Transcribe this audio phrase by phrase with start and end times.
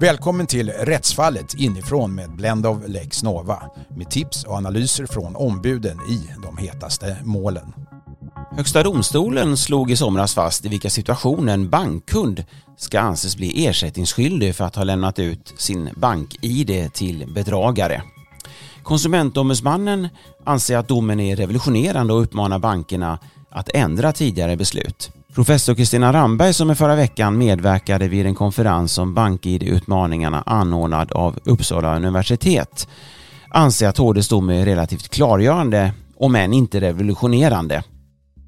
[0.00, 3.62] Välkommen till Rättsfallet inifrån med Blend of Lex Nova
[3.96, 7.72] med tips och analyser från ombuden i de hetaste målen.
[8.50, 12.44] Högsta domstolen slog i somras fast i vilka situationer en bankkund
[12.76, 18.02] ska anses bli ersättningsskyldig för att ha lämnat ut sin bank-id till bedragare.
[18.82, 20.08] Konsumentombudsmannen
[20.44, 23.18] anser att domen är revolutionerande och uppmanar bankerna
[23.50, 25.10] att ändra tidigare beslut.
[25.38, 31.32] Professor Kristina Ramberg som i förra veckan medverkade vid en konferens om BankID-utmaningarna anordnad av
[31.52, 32.88] Uppsala universitet
[33.54, 37.82] anser att HDs dom är relativt klargörande, om än inte revolutionerande.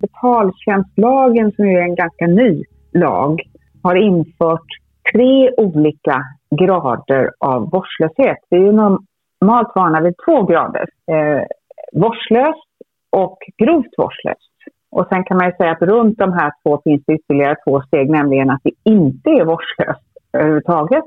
[0.00, 3.40] Betaltjänstlagen, som är en ganska ny lag,
[3.82, 4.68] har infört
[5.12, 6.16] tre olika
[6.60, 8.38] grader av vårdslöshet.
[8.50, 10.86] Vi är ju normalt vana vid två grader.
[11.12, 11.42] Eh,
[11.92, 12.70] vårdslöst
[13.10, 14.49] och grovt vårdslöst.
[14.92, 17.82] Och sen kan man ju säga att runt de här två finns det ytterligare två
[17.82, 21.04] steg, nämligen att det inte är vårdslöst överhuvudtaget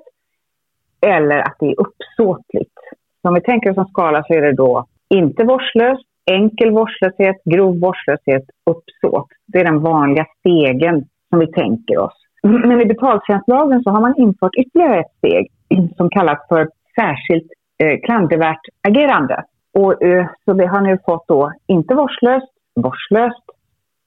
[1.06, 2.80] eller att det är uppsåtligt.
[3.22, 7.36] Så om vi tänker oss en skala så är det då inte vårdslöst, enkel vårdslöshet,
[7.46, 9.28] grov vårdslöshet, uppsåt.
[9.48, 12.18] Det är den vanliga stegen som vi tänker oss.
[12.44, 15.52] Men i betaltjänstlagen så har man infört ytterligare ett steg
[15.98, 17.52] som kallas för särskilt
[17.84, 19.44] eh, klandervärt agerande.
[19.74, 23.44] Och, eh, så vi har nu fått då inte vårdslöst, vårdslöst,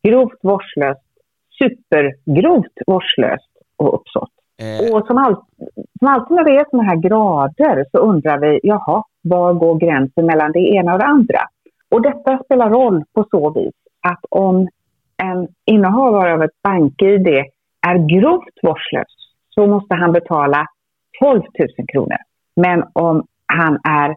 [0.06, 1.06] grovt vårdslöst,
[1.58, 4.30] supergrovt vårdslöst och uppsåt.
[4.62, 4.94] Eh.
[4.94, 5.36] Och som, all,
[5.98, 10.27] som alltid när det är sådana här grader så undrar vi, jaha, var går gränsen
[10.27, 11.40] mellan det ena och det andra?
[11.90, 13.74] Och detta spelar roll på så vis
[14.08, 14.68] att om
[15.22, 17.27] en innehavare av ett bank-id
[17.86, 19.12] är grovt vårdslös
[19.54, 20.66] så måste han betala
[21.20, 22.18] 12 000 kronor.
[22.56, 24.16] Men om han är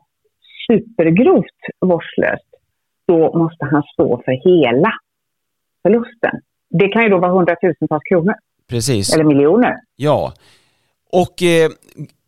[0.68, 2.40] supergrovt vårdslös
[3.08, 4.92] då måste han stå för hela
[5.82, 6.32] förlusten.
[6.70, 8.34] Det kan ju då vara hundratusentals kronor.
[8.70, 9.14] Precis.
[9.14, 9.76] Eller miljoner.
[9.96, 10.34] Ja.
[11.12, 11.70] Och eh,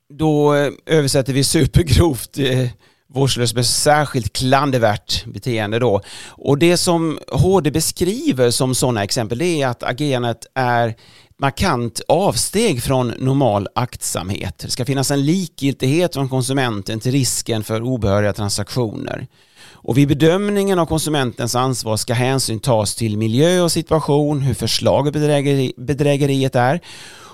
[0.10, 0.54] då
[0.86, 2.70] översätter vi supergrovt eh,
[3.14, 6.02] vårdslöst med särskilt klandervärt beteende då.
[6.30, 10.96] Och det som HD beskriver som sådana exempel det är att agerandet är
[11.38, 14.58] markant avsteg från normal aktsamhet.
[14.58, 19.28] Det ska finnas en likgiltighet från konsumenten till risken för obehöriga transaktioner.
[19.74, 25.14] Och vid bedömningen av konsumentens ansvar ska hänsyn tas till miljö och situation, hur förslaget
[25.14, 26.82] bedrägeri, bedrägeriet är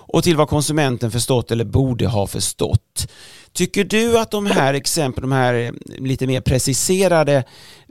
[0.07, 3.07] och till vad konsumenten förstått eller borde ha förstått.
[3.53, 5.71] Tycker du att de här exemplen, de här eh,
[6.05, 7.43] lite mer preciserade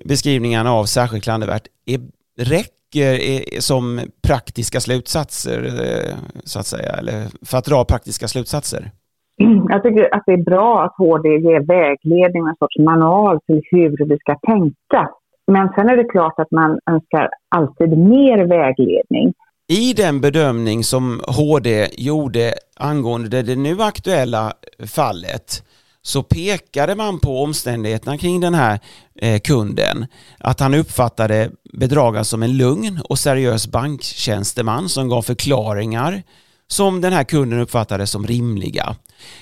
[0.05, 2.01] beskrivningarna av särskilt klandervärt är,
[2.41, 8.93] räcker är, som praktiska slutsatser, eh, så att säga, eller för att dra praktiska slutsatser?
[9.69, 14.09] Jag tycker att det är bra att HD ger vägledning, en sorts manual till hur
[14.09, 15.11] vi ska tänka.
[15.47, 19.35] Men sen är det klart att man önskar alltid mer vägledning.
[19.69, 24.53] I den bedömning som HD gjorde angående det nu aktuella
[24.97, 25.63] fallet
[26.03, 28.79] så pekade man på omständigheterna kring den här
[29.23, 30.07] eh, kunden.
[30.39, 36.23] Att han uppfattade bedragaren som en lugn och seriös banktjänsteman som gav förklaringar
[36.69, 38.97] som den här kunden uppfattade som rimliga.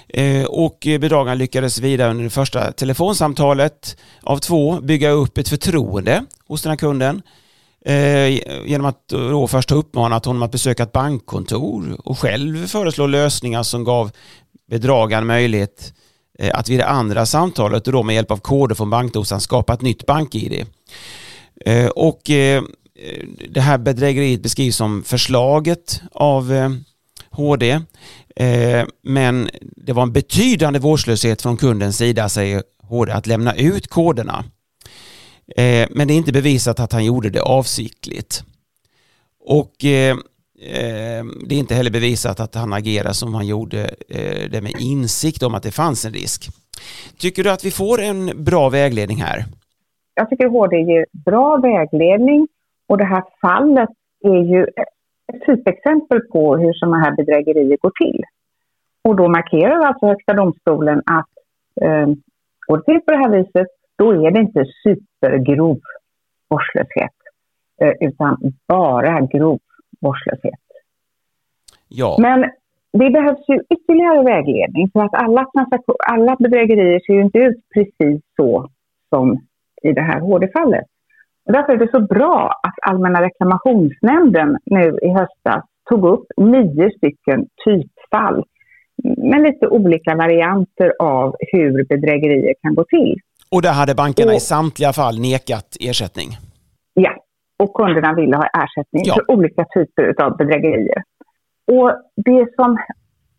[0.08, 6.24] Eh, och bedragaren lyckades vidare under det första telefonsamtalet av två bygga upp ett förtroende
[6.46, 7.22] hos den här kunden
[7.84, 8.28] eh,
[8.68, 13.62] genom att då först ha uppmanat honom att besöka ett bankkontor och själv föreslå lösningar
[13.62, 14.10] som gav
[14.70, 15.94] bedragaren möjlighet
[16.38, 19.74] eh, att vid det andra samtalet och då med hjälp av koder från bankdosan skapa
[19.74, 20.66] ett nytt bank-id.
[21.94, 22.20] Och
[23.48, 26.52] det här bedrägeriet beskrivs som förslaget av
[27.36, 27.70] HD.
[28.36, 33.88] Eh, men det var en betydande vårdslöshet från kundens sida, säger HD, att lämna ut
[33.88, 34.44] koderna.
[35.56, 38.44] Eh, men det är inte bevisat att han gjorde det avsiktligt.
[39.46, 44.50] Och eh, eh det är inte heller bevisat att han agerade som han gjorde eh,
[44.50, 46.48] det med insikt om att det fanns en risk.
[47.18, 49.44] Tycker du att vi får en bra vägledning här?
[50.14, 52.48] Jag tycker HD ger bra vägledning
[52.88, 53.88] och det här fallet
[54.24, 54.66] är ju
[55.32, 58.22] ett typexempel på hur sådana här bedrägerier går till.
[59.02, 61.30] Och då markerar alltså Högsta domstolen att
[61.80, 62.06] eh,
[62.66, 63.66] går det till på det här viset,
[63.96, 65.80] då är det inte supergrov
[66.48, 67.16] vårdslöshet,
[67.80, 69.60] eh, utan bara grov
[70.00, 70.60] vårdslöshet.
[71.88, 72.16] Ja.
[72.20, 72.50] Men
[72.92, 75.46] det behövs ju ytterligare vägledning för att alla,
[76.06, 78.70] alla bedrägerier ser ju inte ut precis så
[79.08, 79.40] som
[79.82, 80.86] i det här HD-fallet.
[81.44, 87.46] Därför är det så bra att Allmänna reklamationsnämnden nu i höstas tog upp nio stycken
[87.64, 88.44] typfall
[89.16, 93.16] med lite olika varianter av hur bedrägerier kan gå till.
[93.50, 96.28] Och där hade bankerna och, i samtliga fall nekat ersättning?
[96.94, 97.12] Ja,
[97.58, 99.14] och kunderna ville ha ersättning ja.
[99.14, 101.02] för olika typer av bedrägerier.
[101.72, 102.78] Och det som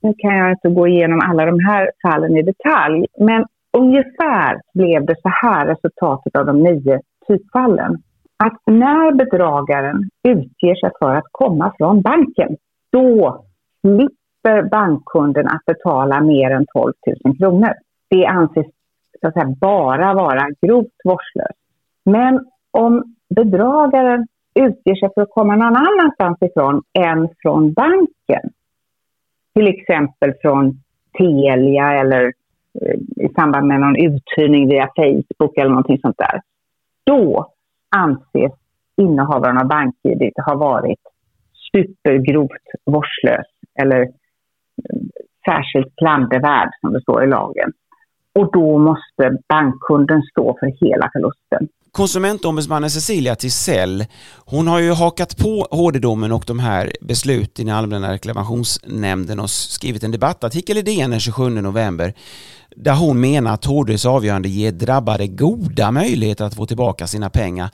[0.02, 3.46] Nu kan jag inte gå igenom alla de här fallen i detalj, men
[3.78, 7.98] ungefär blev det så här resultatet av de nio typfallen.
[8.44, 12.58] Att när bedragaren utger sig för att komma från banken,
[12.92, 13.46] då
[13.82, 16.94] slipper bankkunden att betala mer än 12
[17.24, 17.74] 000 kronor.
[18.10, 18.66] Det anses
[19.22, 21.60] så att säga, bara vara grovt vårdslöst.
[22.06, 28.50] Men om bedragaren utger sig för att komma någon annanstans ifrån än från banken,
[29.54, 30.80] till exempel från
[31.18, 32.34] Telia eller
[32.82, 36.42] eh, i samband med någon uthyrning via Facebook eller någonting sånt där,
[37.06, 37.54] då
[37.96, 38.52] anses
[39.02, 41.00] innehavaren av bank-id ha varit
[41.72, 43.48] supergrovt vårdslös
[43.82, 44.10] eller eh,
[45.46, 47.74] särskilt klandervärd som det står i lagen.
[48.34, 51.68] Och då måste bankkunden stå för hela förlusten.
[51.96, 54.06] Konsumentombudsmannen Cecilia Tisell,
[54.46, 60.04] hon har ju hakat på HD-domen och de här besluten i Allmänna reklamationsnämnden och skrivit
[60.04, 62.14] en debattartikel i DN den 27 november
[62.76, 67.70] där hon menar att HDs avgörande ger drabbade goda möjligheter att få tillbaka sina pengar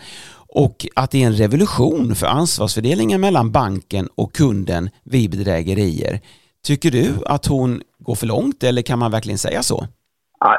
[0.54, 6.20] och att det är en revolution för ansvarsfördelningen mellan banken och kunden vid bedrägerier.
[6.66, 9.84] Tycker du att hon går för långt eller kan man verkligen säga så?
[10.40, 10.58] Ja,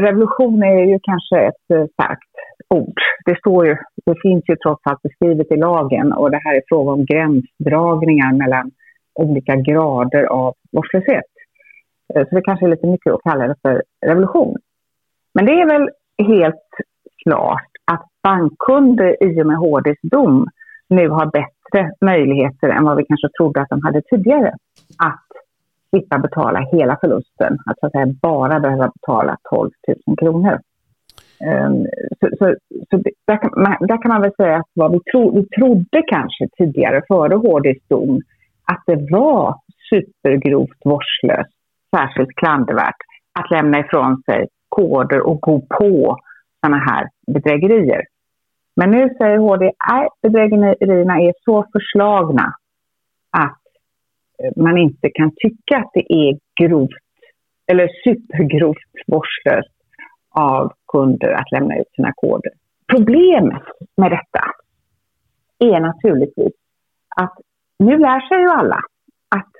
[0.00, 2.32] revolution är ju kanske ett eh, starkt
[2.72, 2.98] ord.
[3.24, 3.76] Det, står ju,
[4.06, 8.32] det finns ju trots allt beskrivet i lagen och det här är fråga om gränsdragningar
[8.32, 8.70] mellan
[9.14, 11.32] olika grader av vårdslöshet.
[12.14, 14.56] Eh, så det kanske är lite mycket att kalla det för revolution.
[15.34, 16.68] Men det är väl helt
[17.22, 20.48] klart att bankkunder i och med HDs dom
[20.88, 24.54] nu har bättre möjligheter än vad vi kanske trodde att de hade tidigare
[24.98, 25.26] att
[25.90, 29.70] slippa betala hela förlusten, att, så att säga bara behöva betala 12
[30.06, 30.58] 000 kronor.
[31.46, 31.86] Ehm,
[32.20, 32.54] så, så,
[32.90, 36.02] så där, kan man, där, kan man, väl säga att vad vi, tro, vi trodde
[36.06, 38.20] kanske tidigare, före HDs dom,
[38.72, 39.56] att det var
[39.90, 41.54] supergrovt vårdslöst,
[41.96, 42.96] särskilt klandervärt,
[43.40, 46.16] att lämna ifrån sig koder och gå på
[46.60, 48.02] sådana här bedrägerier.
[48.76, 52.54] Men nu säger HD att bedrägerierna är så förslagna
[53.30, 53.62] att
[54.42, 57.04] eh, man inte kan tycka att det är grovt
[57.66, 59.81] eller supergrovt vårdslöst
[60.32, 62.52] av kunder att lämna ut sina koder.
[62.86, 63.62] Problemet
[63.96, 64.44] med detta
[65.58, 66.52] är naturligtvis
[67.16, 67.34] att
[67.78, 68.80] nu lär sig ju alla
[69.36, 69.52] att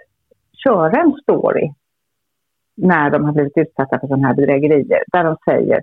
[0.64, 1.72] köra en story
[2.76, 5.82] när de har blivit utsatta för sådana här bedrägerier där de säger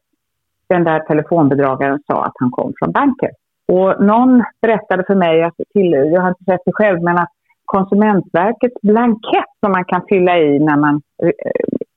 [0.68, 3.30] den där telefonbedragaren sa att han kom från banken.
[3.68, 7.30] Och någon berättade för mig, att till, jag har inte sett det själv, men att
[7.70, 11.32] Konsumentverkets blankett som man kan fylla i när man eh,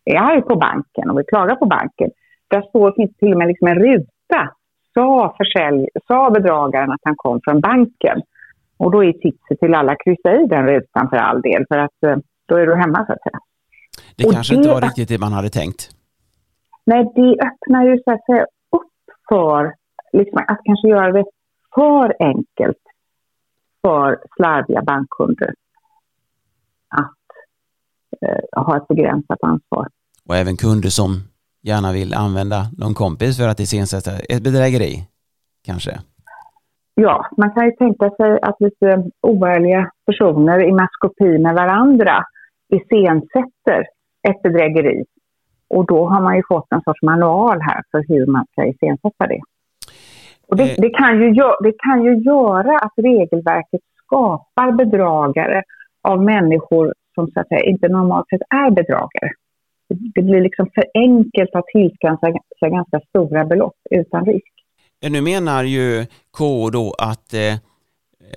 [0.05, 2.11] är arg på banken och vill klaga på banken.
[2.53, 4.41] Där står, finns till och med liksom en ruta.
[4.95, 8.23] Sa, försälj, sa bedragaren att han kom från banken?
[8.77, 12.03] Och då är tipset till alla kryssa i den rutan för all del, för att
[12.07, 12.17] eh,
[12.47, 13.41] då är du hemma så att säga.
[14.17, 15.91] Det och kanske det, inte var riktigt det man hade tänkt.
[16.85, 18.47] Nej, det öppnar ju så att säga
[18.77, 18.93] upp
[19.29, 19.75] för
[20.13, 21.25] liksom, att kanske göra det
[21.75, 22.83] för enkelt
[23.83, 25.55] för slarviga bankkunder
[26.89, 27.23] att
[28.21, 29.89] eh, ha ett begränsat ansvar.
[30.29, 31.32] Och även kunder som
[31.63, 35.07] gärna vill använda någon kompis för att iscensätta ett bedrägeri,
[35.67, 36.01] kanske?
[36.95, 42.25] Ja, man kan ju tänka sig att lite oärliga personer i maskopi med varandra
[42.69, 43.81] iscensätter
[44.29, 45.05] ett bedrägeri.
[45.69, 49.27] Och då har man ju fått en sorts manual här för hur man ska iscensätta
[49.27, 49.41] det.
[50.49, 50.77] Och det, eh.
[50.79, 55.63] det, kan ju, det kan ju göra att regelverket skapar bedragare
[56.03, 59.31] av människor som så att säga, inte normalt sett är bedragare.
[60.15, 62.27] Det blir liksom för enkelt att tillskansa
[62.59, 64.53] sig ganska stora belopp utan risk.
[65.09, 67.55] Nu menar ju KO då att eh,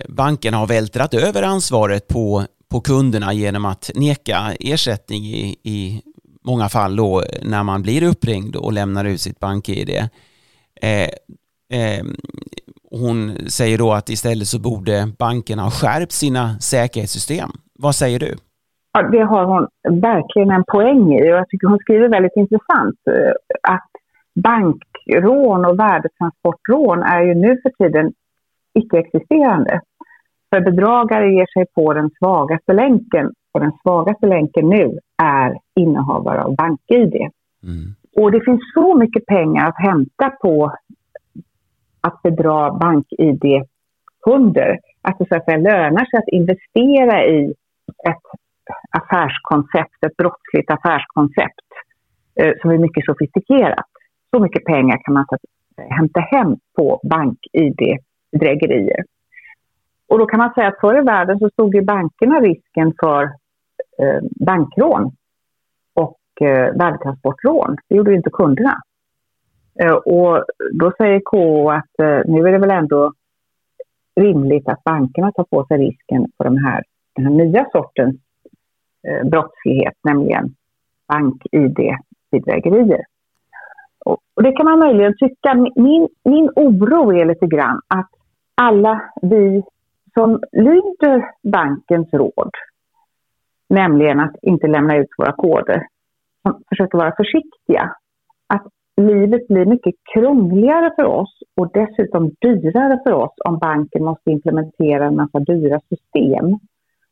[0.08, 6.02] bankerna har vältrat över ansvaret på, på kunderna genom att neka ersättning i, i
[6.44, 9.90] många fall då när man blir uppringd och lämnar ut sitt bank-id.
[10.82, 11.08] Eh,
[11.80, 12.04] eh,
[12.90, 17.50] hon säger då att istället så borde bankerna ha skärpt sina säkerhetssystem.
[17.78, 18.36] Vad säger du?
[18.96, 19.68] Ja, det har hon
[20.00, 23.90] verkligen en poäng i och jag tycker hon skriver väldigt intressant eh, att
[24.34, 28.12] bankrån och värdetransportrån är ju nu för tiden
[28.74, 29.80] icke-existerande.
[30.50, 36.42] För bedragare ger sig på den svagaste länken och den svagaste länken nu är innehavare
[36.42, 37.14] av bank-id.
[37.14, 37.30] Mm.
[38.16, 40.76] Och det finns så mycket pengar att hämta på
[42.00, 44.78] att bedra bank-id-kunder.
[45.02, 47.54] Att det så att säga lönar sig att investera i
[48.08, 48.22] ett
[48.90, 51.68] affärskoncept, ett brottsligt affärskoncept
[52.40, 53.90] eh, som är mycket sofistikerat.
[54.30, 55.44] Så mycket pengar kan man att,
[55.78, 59.04] eh, hämta hem på bank-id-bedrägerier.
[60.08, 63.22] Och då kan man säga att förr i världen så stod ju bankerna risken för
[64.02, 65.12] eh, bankrån
[66.40, 67.76] eh, värdetransportrån.
[67.88, 68.82] Det gjorde inte kunderna.
[69.80, 73.12] Eh, och då säger KO att eh, nu är det väl ändå
[74.20, 76.82] rimligt att bankerna tar på sig risken för de här,
[77.16, 78.16] den här nya sortens
[79.08, 80.54] Eh, brottslighet, nämligen
[81.08, 83.04] bank-id-bedrägerier.
[84.04, 85.54] Och, och, det kan man möjligen tycka.
[85.76, 88.10] Min, min oro är lite grann att
[88.54, 89.62] alla vi
[90.14, 92.50] som lyder bankens råd,
[93.68, 95.86] nämligen att inte lämna ut våra koder,
[96.42, 97.96] som försöker vara försiktiga,
[98.46, 104.30] att livet blir mycket krångligare för oss och dessutom dyrare för oss om banken måste
[104.30, 106.58] implementera en massa dyra system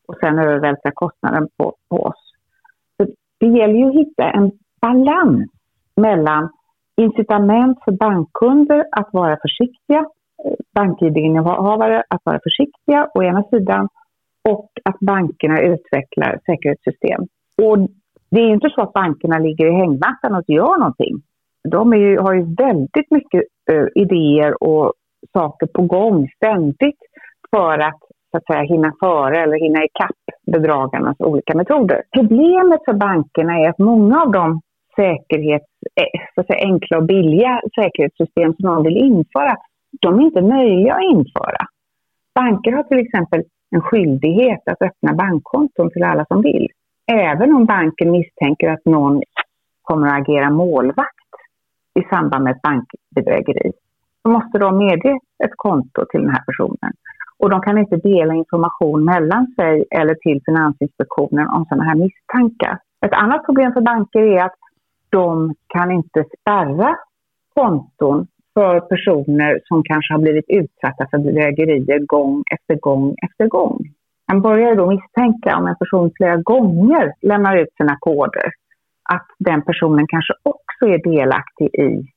[0.09, 2.33] och sen övervältra kostnaden på, på oss.
[2.97, 3.07] Så
[3.41, 5.51] det gäller ju att hitta en balans
[5.97, 6.49] mellan
[6.97, 9.99] incitament för bankkunder att vara försiktiga,
[10.45, 13.89] eh, bankid-innehavare att vara försiktiga å ena sidan
[14.49, 17.23] och att bankerna utvecklar säkerhetssystem.
[17.63, 17.79] Och
[18.31, 21.23] det är inte så att bankerna ligger i hängmattan och gör någonting
[21.69, 23.43] de ju, har ju väldigt mycket
[23.73, 24.93] uh, idéer och
[25.33, 26.99] saker på gång ständigt
[27.51, 28.01] för att
[28.35, 32.03] så att säga, hinna före eller hinna ikapp bedragarnas olika metoder.
[32.15, 34.61] Problemet för bankerna är att många av de
[34.97, 39.57] säkerhets, eh, så att säga, enkla och billiga säkerhetssystem som de vill införa,
[40.01, 41.67] de är inte möjliga att införa.
[42.35, 46.69] Banker har till exempel en skyldighet att öppna bankkonton till alla som vill.
[47.13, 49.23] Även om banken misstänker att någon
[49.83, 51.31] kommer att agera målvakt
[52.01, 53.73] i samband med ett bankbedrägeri.
[54.23, 56.93] så måste de medge ett konto till den här personen.
[57.45, 62.79] Och de kan inte dela information mellan sig eller till Finansinspektionen om sådana här misstankar.
[63.07, 64.59] Ett annat problem för banker är att
[65.11, 66.97] de kan inte spärra
[67.55, 73.79] konton för personer som kanske har blivit utsatta för bedrägerier gång efter gång efter gång.
[74.33, 78.51] Man börjar då misstänka om en person flera gånger lämnar ut sina koder
[79.15, 82.13] att den personen kanske också är delaktig i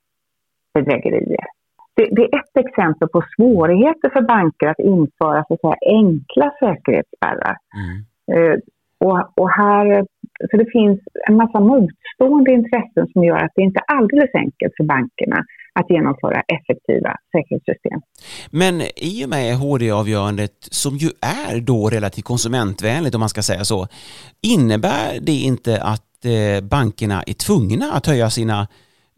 [0.73, 1.56] bedrägerier.
[1.97, 6.47] Det, det, är ett exempel på svårigheter för banker att införa så att säga, enkla
[6.59, 7.55] säkerhetsspärrar.
[7.79, 7.95] Mm.
[8.33, 8.57] Uh,
[8.99, 10.05] och, och, här,
[10.51, 14.73] så det finns en massa motstående intressen som gör att det inte är alldeles enkelt
[14.77, 17.99] för bankerna att genomföra effektiva säkerhetssystem.
[18.51, 21.07] Men i och med HD-avgörandet, som ju
[21.47, 23.87] är då relativt konsumentvänligt om man ska säga så,
[24.41, 28.67] innebär det inte att Eh, bankerna är tvungna att höja sina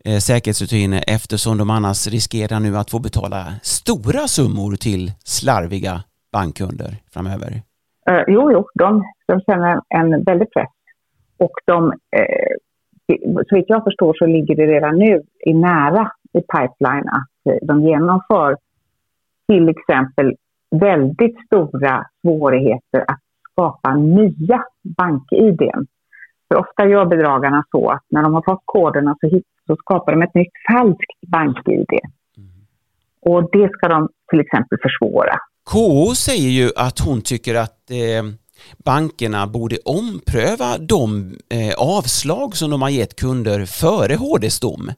[0.06, 6.03] eh, säkerhetsrutiner eftersom de annars riskerar nu att få betala stora summor till slarviga
[6.34, 7.51] bankkunder framöver?
[8.10, 10.70] Eh, jo, jo, de, de känner en väldig press.
[11.38, 12.53] Och de, eh,
[13.50, 17.68] så vitt jag förstår så ligger det redan nu i nära i pipeline att eh,
[17.68, 18.58] de genomför
[19.48, 20.36] till exempel
[20.72, 23.20] väldigt stora svårigheter att
[23.51, 24.63] skapa nya
[24.98, 25.62] bank-id.
[26.50, 30.12] För ofta gör bedragarna så att när de har fått koderna så, hit, så skapar
[30.12, 31.88] de ett nytt falskt bank-id.
[32.38, 32.50] Mm.
[33.22, 35.39] Och det ska de till exempel försvåra.
[35.72, 38.24] KO säger ju att hon tycker att eh,
[38.86, 44.91] bankerna borde ompröva de eh, avslag som de har gett kunder före HDs dom.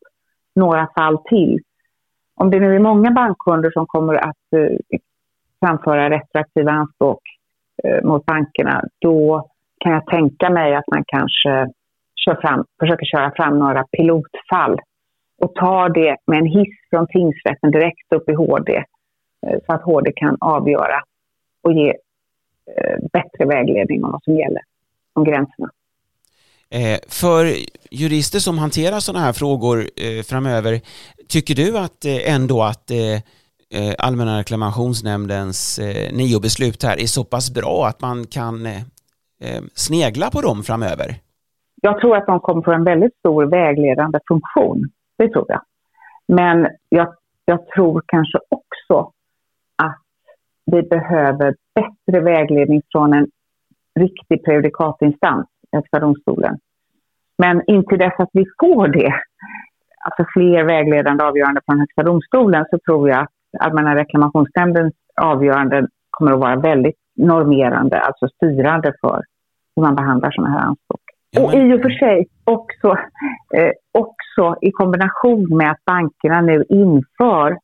[0.55, 1.59] några fall till
[2.35, 4.99] om det nu är många bankkunder som kommer att eh,
[5.59, 7.21] framföra retroaktiva anspråk
[7.83, 9.49] eh, mot bankerna, då
[9.79, 11.67] kan jag tänka mig att man kanske
[12.25, 14.79] kör fram, försöker köra fram några pilotfall
[15.41, 18.75] och tar det med en hiss från tingsrätten direkt upp i HD
[19.47, 21.03] eh, så att HD kan avgöra
[21.61, 21.89] och ge
[22.77, 24.61] eh, bättre vägledning om vad som gäller,
[25.13, 25.69] om gränserna.
[26.79, 27.45] Eh, för
[27.91, 30.81] jurister som hanterar sådana här frågor eh, framöver,
[31.27, 33.17] tycker du att eh, ändå att eh,
[33.77, 38.67] eh, Allmänna reklamationsnämndens eh, nio beslut här är så pass bra att man kan
[39.73, 41.15] snegla på dem framöver?
[41.81, 44.89] Jag tror att de kommer få en väldigt stor vägledande funktion.
[45.17, 45.61] Det tror jag.
[46.27, 47.13] Men jag,
[47.45, 49.11] jag tror kanske också
[49.75, 50.01] att
[50.65, 53.27] vi behöver bättre vägledning från en
[53.99, 56.57] riktig prejudikatinstans Högsta domstolen.
[57.37, 59.13] Men intill dess att vi får det,
[60.05, 66.31] alltså fler vägledande avgöranden från Högsta domstolen, så tror jag att Allmänna reklamationsnämndens avgöranden kommer
[66.31, 69.23] att vara väldigt normerande, alltså styrande för
[69.75, 71.01] hur man behandlar sådana här anspråk.
[71.37, 72.97] Och i och för sig också,
[73.55, 77.57] eh, också i kombination med att bankerna nu inför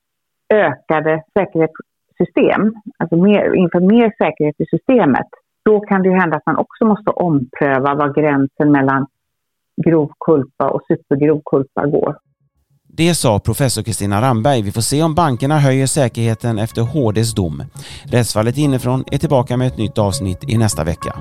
[0.54, 5.28] ökade säkerhetssystem, alltså mer, inför mer säkerhet i systemet,
[5.69, 9.07] då kan det hända att man också måste ompröva var gränsen mellan
[9.85, 12.15] grov kulpa och supergrov kulpa går.
[12.88, 14.61] Det sa professor Kristina Ramberg.
[14.61, 17.63] Vi får se om bankerna höjer säkerheten efter HDs dom.
[18.05, 21.15] Rättsfallet inifrån är tillbaka med ett nytt avsnitt i nästa vecka.